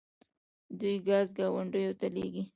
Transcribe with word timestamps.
دوی 0.79 0.95
ګاز 1.07 1.27
ګاونډیو 1.37 1.93
ته 1.99 2.07
لیږي. 2.15 2.43